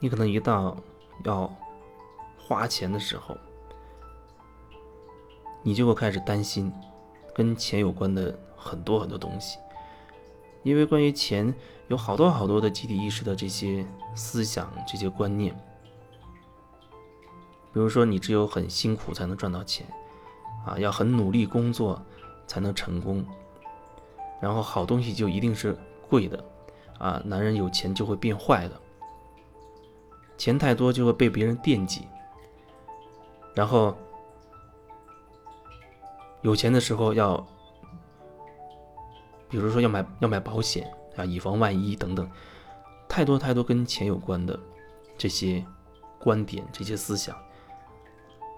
[0.00, 0.76] 你可能一到
[1.24, 1.48] 要
[2.38, 3.36] 花钱的时候，
[5.62, 6.72] 你就会开始担心
[7.34, 9.58] 跟钱有关的很多很多东西，
[10.62, 11.54] 因为关于钱
[11.88, 15.54] 有好多好多的集体意识的这些思想、这些观念。
[17.72, 19.86] 比如说，你只有很辛苦才能赚到钱，
[20.66, 22.02] 啊，要很努力工作
[22.46, 23.24] 才能成功，
[24.40, 25.76] 然后好东西就一定是
[26.08, 26.44] 贵的，
[26.98, 28.80] 啊，男人有钱就会变坏的，
[30.40, 32.08] 钱太多就会被别人惦记，
[33.54, 33.94] 然后
[36.40, 37.36] 有钱的时候要，
[39.50, 42.26] 比如说要买要买保险啊，以防万一等等，
[43.06, 44.58] 太多太多跟钱有关的
[45.18, 45.62] 这些
[46.18, 47.36] 观点、这些思想。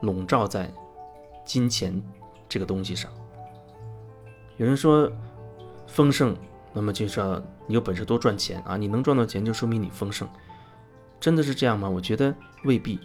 [0.03, 0.73] 笼罩在
[1.45, 2.01] 金钱
[2.49, 3.11] 这个东西上。
[4.57, 5.11] 有人说
[5.89, 6.37] 丰盛，
[6.73, 8.77] 那么就是要你有本事多赚钱啊！
[8.77, 10.29] 你能赚到钱，就说明你丰盛。
[11.23, 11.88] 真的是这样吗？
[11.88, 12.34] 我觉得
[12.65, 12.98] 未必。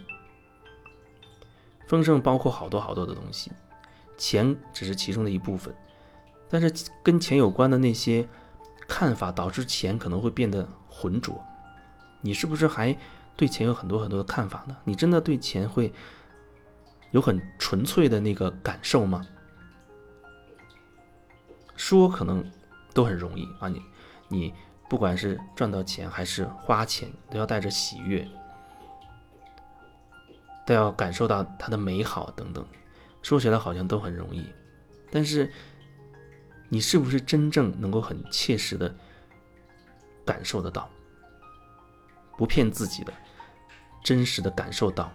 [1.86, 3.52] 丰盛包括好多好多的东西，
[4.16, 5.72] 钱只是其中的一部分。
[6.48, 8.28] 但是跟钱有关的那些
[8.88, 11.40] 看法，导致钱可能会变得浑浊。
[12.20, 12.98] 你是不是还
[13.36, 14.76] 对钱有很多很多的看法呢？
[14.82, 15.94] 你真的对钱会？
[17.12, 19.24] 有很纯粹的那个感受吗？
[21.76, 22.44] 说可能
[22.92, 23.82] 都很容易啊，你
[24.28, 24.54] 你
[24.88, 28.26] 不管是赚到钱还是花钱，都要带着喜悦，
[30.66, 32.66] 都要感受到它的美好等等。
[33.22, 34.46] 说起来好像都很容易，
[35.10, 35.52] 但是
[36.68, 38.94] 你是不是真正能够很切实的
[40.24, 40.88] 感受得到？
[42.38, 43.12] 不骗自己的，
[44.02, 45.12] 真实的感受到。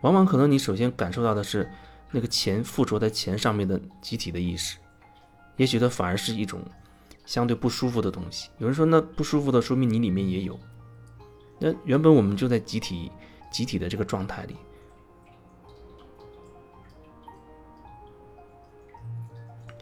[0.00, 1.70] 往往可能你首先感受到的是
[2.10, 4.78] 那个钱附着在钱上面的集体的意识，
[5.56, 6.60] 也许它反而是一种
[7.24, 8.50] 相对不舒服的东西。
[8.58, 10.58] 有人说，那不舒服的说明你里面也有。
[11.58, 13.10] 那原本我们就在集体
[13.50, 14.56] 集体的这个状态里，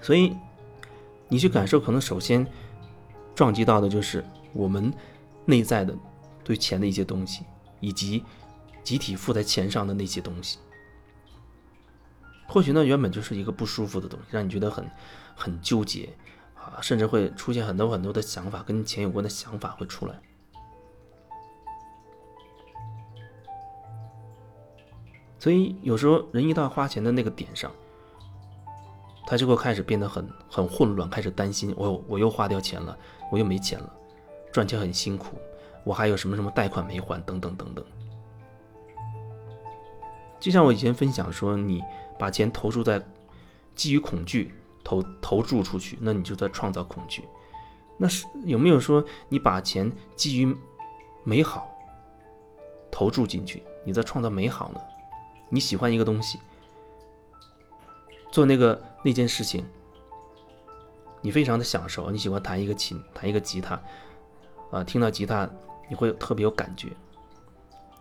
[0.00, 0.36] 所以
[1.28, 2.46] 你去感受，可能首先
[3.34, 4.92] 撞击到的就是我们
[5.44, 5.96] 内在的
[6.44, 7.44] 对钱的一些东西，
[7.80, 8.24] 以及。
[8.82, 10.58] 集体附在钱上的那些东西，
[12.48, 14.90] 或许呢原本就是一个不舒服的东西，让你觉得很
[15.36, 16.08] 很纠结
[16.74, 20.14] 啊，甚至会出现很多很多的想法，跟钱有关的想法会出来。
[25.38, 27.72] 所以有时候人一到花钱的那个点上，
[29.26, 32.96] 他就会开始变得很很混乱，开始担心我我又花掉钱了，
[33.30, 33.90] 我又没钱了，
[34.52, 35.38] 赚钱很辛苦，
[35.82, 37.82] 我还有什么什么贷款没还，等等等等。
[40.38, 41.82] 就像我以前分享说，你
[42.18, 43.02] 把钱投注在
[43.74, 44.54] 基于恐惧
[44.84, 47.24] 投投注出去，那你就在创造恐惧。
[47.96, 50.56] 那是有没有说你把钱基于
[51.24, 51.70] 美好
[52.90, 54.80] 投注进去，你在创造美好呢？
[55.48, 56.38] 你喜欢一个东西，
[58.32, 59.64] 做那个那件事情，
[61.20, 62.10] 你非常的享受。
[62.10, 63.80] 你喜欢弹一个琴，弹一个吉他，
[64.70, 65.48] 啊，听到吉他
[65.88, 66.88] 你会特别有感觉，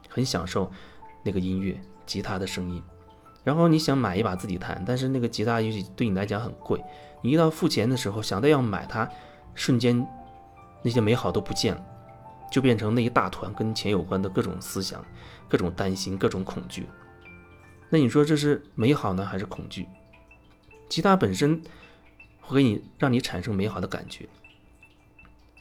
[0.08, 0.72] 很享受
[1.24, 1.80] 那个音乐。
[2.06, 2.82] 吉他的声音，
[3.44, 6.82] 然后你想买一把自己弹，但是那个吉他也许对你来讲很贵。
[7.22, 9.10] 你一到付钱的时候，想到要买它，
[9.56, 10.06] 瞬间
[10.84, 11.86] 那些美好都不见了，
[12.52, 15.04] 就变成那一大团跟钱有关的各种思想、
[15.48, 16.88] 各种担心、各种恐惧。
[17.90, 19.88] 那你说这是美好呢，还是恐惧？
[20.88, 21.62] 吉他本身
[22.42, 24.28] 会给你让你产生美好的感觉，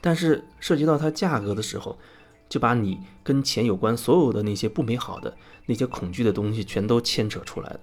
[0.01, 1.99] 但是涉及到它价格的时候。
[2.49, 5.37] 就把你跟钱有关所有的那些不美好的、
[5.67, 7.81] 那些恐惧的东西全都牵扯出来了。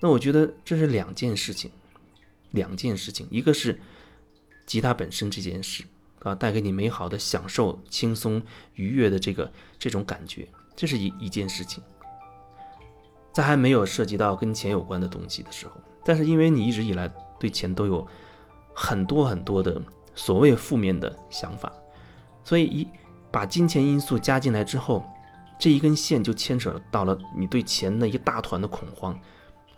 [0.00, 1.70] 那我觉得这是两件事情，
[2.50, 3.80] 两件事情，一个是
[4.66, 5.84] 吉他本身这件事
[6.20, 8.42] 啊，带给你美好的享受、轻松
[8.74, 11.82] 愉悦的这个这种感觉，这是一一件事情。
[13.32, 17.06] 在还没有涉及到跟钱有关的东西的时候，但是因为你一直以来
[17.38, 18.06] 对钱都有
[18.74, 19.80] 很多很多的
[20.14, 21.72] 所谓负面的想法。
[22.46, 22.88] 所以一
[23.32, 25.04] 把金钱因素加进来之后，
[25.58, 29.18] 这一根线就牵扯到了你对钱那一大团的恐慌，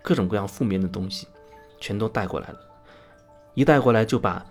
[0.02, 1.26] 各种各样负面的东西，
[1.80, 2.58] 全都带过来了。
[3.54, 4.44] 一带过来就把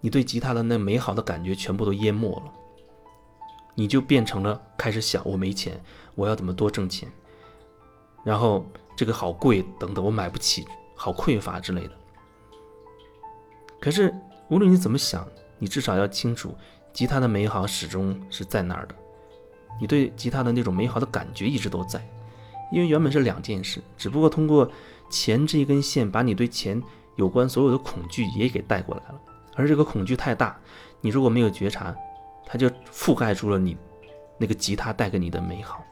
[0.00, 2.50] 你对吉他的那美好的感觉全部都淹没了。
[3.74, 5.78] 你就变成了开始想我没钱，
[6.14, 7.12] 我要怎么多挣钱，
[8.24, 8.64] 然后
[8.96, 10.66] 这个好贵等等，我买不起，
[10.96, 11.92] 好匮乏之类的。
[13.78, 14.14] 可是
[14.48, 15.28] 无论你怎么想，
[15.58, 16.54] 你至少要清楚。
[16.92, 18.94] 吉他的美好始终是在那儿的，
[19.80, 22.00] 你对吉他的那种美好的感觉一直都在，
[22.72, 24.70] 因为原本是两件事，只不过通过
[25.08, 26.82] 钱这一根线，把你对钱
[27.16, 29.20] 有关所有的恐惧也给带过来了。
[29.56, 30.58] 而这个恐惧太大，
[31.00, 31.94] 你如果没有觉察，
[32.46, 33.76] 它就覆盖住了你
[34.38, 35.84] 那个吉他带给你的美好。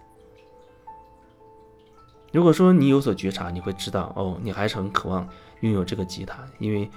[2.32, 5.26] 如果说你有所觉察，你会知道哦，你还是很渴望
[5.60, 6.90] 拥有这个吉他，因为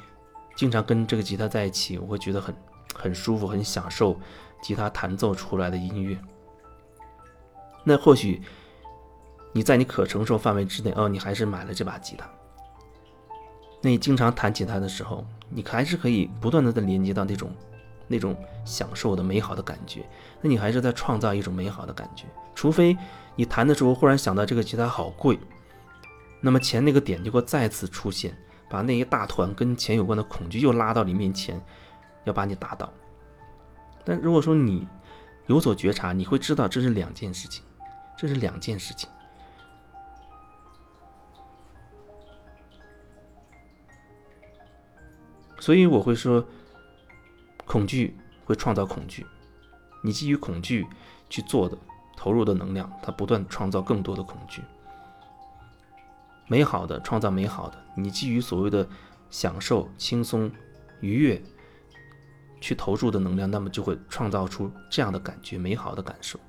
[0.56, 2.54] 经常跟这个吉他在一起，我会觉得很
[2.94, 4.20] 很舒服，很享受
[4.62, 6.18] 吉他弹奏出来的音乐。
[7.84, 8.42] 那或许
[9.54, 12.30] 你在你可承受范围之内，哦，你还是买了这把吉他。
[13.82, 17.52] 那你经常弹吉他的时候，你还是可以不断的在连接到那种
[18.08, 18.36] 那种
[18.66, 20.08] 享受的美好的感觉。
[20.42, 22.98] 那你还是在创造一种美好的感觉，除非。
[23.38, 25.40] 你弹的时候忽然想到这个吉他好贵，
[26.42, 28.38] 那么钱那个点就会再次出现，
[28.70, 31.60] 把那一大团跟钱有关的恐惧又拉到你面前，
[32.24, 32.92] 要把你打倒。
[34.04, 34.88] 但如果说你
[35.48, 37.64] 有所觉察，你会知道这是两件事情，
[38.18, 39.10] 这是两件事情。
[45.60, 46.44] 所以我会说，
[47.66, 48.16] 恐惧
[48.46, 49.26] 会创造恐惧，
[50.04, 50.86] 你基于恐惧
[51.30, 51.78] 去做的。
[52.14, 54.62] 投入的能量，它不断创造更多的恐惧。
[56.46, 58.88] 美好的创造美好的，你基于所谓的
[59.32, 60.52] 享受、轻松、
[61.00, 61.42] 愉悦
[62.62, 66.40] 去投入的能量，那么就会创造出这样的感觉，美好的感受。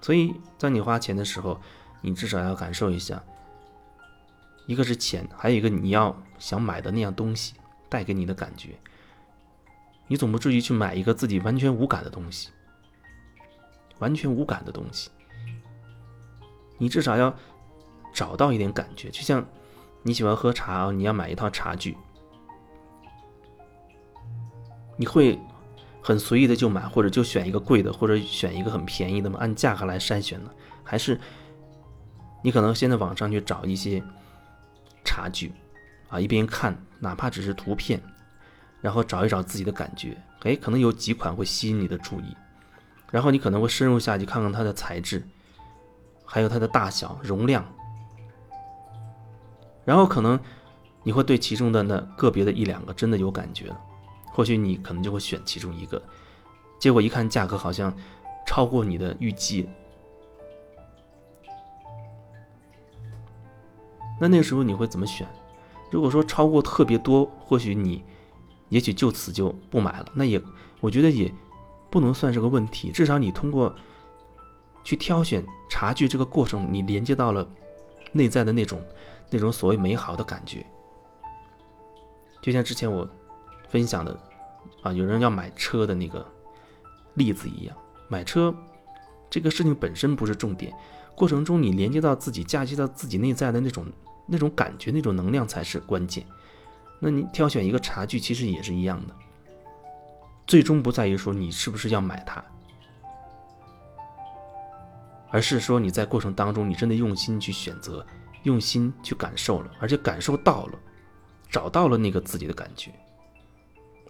[0.00, 1.60] 所以在你花钱的时候，
[2.00, 3.22] 你至少要感受一下，
[4.66, 7.54] 一个是钱，还有一个你要想买的那样东西
[7.90, 8.78] 带给你的感觉。
[10.06, 12.48] 你总不至于去买一个自己完全无感的东西。
[13.98, 15.10] 完全无感的东西，
[16.76, 17.34] 你至少要
[18.12, 19.08] 找到一点感觉。
[19.08, 19.42] 就像
[20.02, 21.96] 你喜欢喝茶啊，你要买一套茶具，
[24.96, 25.38] 你会
[26.02, 29.38] 很随意的就买，或者就选一个贵的，或者选一个很便宜的吗？
[29.40, 30.50] 按价格来筛选呢？
[30.82, 31.20] 还是
[32.42, 34.02] 你可能先在网上去找一些
[35.04, 35.52] 茶具
[36.08, 38.00] 啊，一边看，哪怕只是图片，
[38.80, 42.36] 然后找一找自己的感觉，哎，可能有几款会吸引你的注意。
[43.10, 45.26] 然后你可能会深入下去看看它的材质，
[46.24, 47.64] 还有它的大小、容量，
[49.84, 50.38] 然后可能
[51.04, 53.72] 你会对其中的那个别的一两个真的有感觉，
[54.36, 56.00] 或许你可能就会选其中一个，
[56.78, 57.92] 结果一看价格好像
[58.46, 59.66] 超过你的预计，
[64.20, 65.26] 那那个时候你会怎么选？
[65.90, 68.04] 如果说超过特别多，或许你
[68.68, 70.40] 也许就此就不买了，那也
[70.80, 71.32] 我觉得也。
[71.88, 73.74] 不能算是个问题，至少你通过
[74.84, 77.48] 去挑选茶具这个过程，你连接到了
[78.12, 78.82] 内在的那种
[79.30, 80.66] 那种所谓美好的感觉。
[82.42, 83.08] 就像之前我
[83.68, 84.18] 分享的
[84.82, 86.26] 啊，有人要买车的那个
[87.14, 87.76] 例子一样，
[88.08, 88.54] 买车
[89.28, 90.72] 这个事情本身不是重点，
[91.14, 93.86] 过程中你连接到自己、嫁接到自己内在的那种
[94.26, 96.24] 那种感觉、那种能量才是关键。
[96.98, 99.14] 那你挑选一个茶具，其实也是一样的。
[100.46, 102.42] 最终不在于说你是不是要买它，
[105.30, 108.06] 而是说你在过程当中你真的用心去选择，
[108.44, 110.78] 用心去感受了，而且感受到了，
[111.50, 112.92] 找到了那个自己的感觉，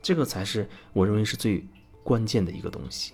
[0.07, 1.67] 这个才是我认为是最
[2.05, 3.13] 关键的一个东西。